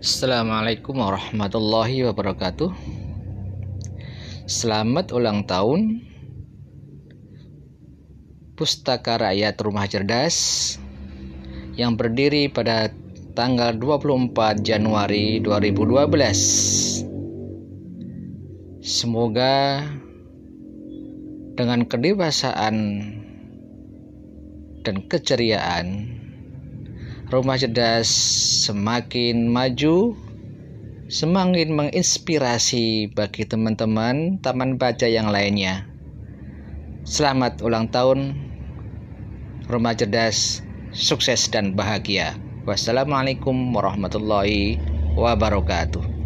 Assalamualaikum 0.00 0.96
warahmatullahi 0.96 2.08
wabarakatuh 2.08 2.72
Selamat 4.48 5.12
ulang 5.12 5.44
tahun 5.44 6.00
Pustaka 8.56 9.20
Rakyat 9.20 9.60
Rumah 9.60 9.84
Cerdas 9.92 10.36
Yang 11.76 11.92
berdiri 12.00 12.48
pada 12.48 12.88
tanggal 13.36 13.76
24 13.76 14.32
Januari 14.64 15.36
2012 15.44 15.84
Semoga 18.80 19.84
dengan 21.60 21.84
kedewasaan 21.84 22.76
dan 24.80 24.96
keceriaan 25.12 26.16
Rumah 27.30 27.54
Cerdas 27.54 28.10
semakin 28.66 29.46
maju, 29.54 30.18
semakin 31.06 31.78
menginspirasi 31.78 33.14
bagi 33.14 33.46
teman-teman 33.46 34.42
taman 34.42 34.74
baca 34.82 35.06
yang 35.06 35.30
lainnya. 35.30 35.86
Selamat 37.06 37.62
ulang 37.62 37.86
tahun, 37.86 38.34
Rumah 39.70 39.94
Cerdas 39.94 40.66
sukses 40.90 41.46
dan 41.54 41.78
bahagia. 41.78 42.34
Wassalamualaikum 42.66 43.54
warahmatullahi 43.78 44.82
wabarakatuh. 45.14 46.19